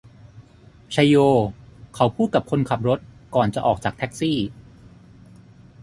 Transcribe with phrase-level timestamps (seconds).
[0.91, 1.15] ไชโย
[1.95, 2.99] เขาพูดกับคนขับรถ
[3.35, 4.37] ก่อนจะออกจากแท็กซี่